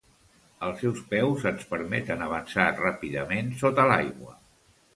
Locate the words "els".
0.67-0.79